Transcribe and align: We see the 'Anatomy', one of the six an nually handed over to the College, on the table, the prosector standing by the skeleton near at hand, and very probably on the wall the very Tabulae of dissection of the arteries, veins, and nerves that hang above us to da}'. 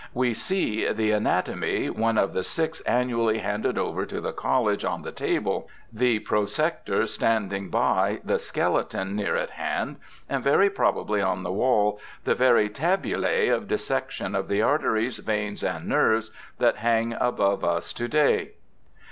We 0.15 0.33
see 0.33 0.91
the 0.91 1.11
'Anatomy', 1.11 1.91
one 1.91 2.17
of 2.17 2.33
the 2.33 2.43
six 2.43 2.81
an 2.87 3.11
nually 3.11 3.39
handed 3.39 3.77
over 3.77 4.03
to 4.07 4.19
the 4.19 4.33
College, 4.33 4.83
on 4.83 5.03
the 5.03 5.11
table, 5.11 5.69
the 5.93 6.17
prosector 6.21 7.05
standing 7.07 7.69
by 7.69 8.19
the 8.23 8.39
skeleton 8.39 9.15
near 9.15 9.35
at 9.35 9.51
hand, 9.51 9.97
and 10.27 10.43
very 10.43 10.71
probably 10.71 11.21
on 11.21 11.43
the 11.43 11.51
wall 11.53 11.99
the 12.23 12.33
very 12.33 12.67
Tabulae 12.67 13.49
of 13.49 13.67
dissection 13.67 14.33
of 14.33 14.47
the 14.47 14.59
arteries, 14.63 15.19
veins, 15.19 15.63
and 15.63 15.87
nerves 15.87 16.31
that 16.57 16.77
hang 16.77 17.15
above 17.21 17.63
us 17.63 17.93
to 17.93 18.07
da}'. 18.07 18.49